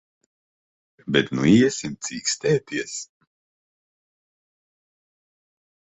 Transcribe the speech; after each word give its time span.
Bet 1.15 1.29
nu 1.39 1.43
iesim 1.51 1.93
cīkstēties. 2.07 2.97